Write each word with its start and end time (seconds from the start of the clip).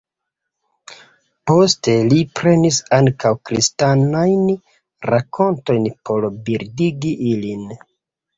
Poste 1.51 1.93
li 2.13 2.21
prenis 2.39 2.79
ankaŭ 2.97 3.33
kristanajn 3.51 4.49
rakontojn 5.11 5.87
por 6.11 6.27
bildigi 6.49 7.15
ilin. 7.35 7.71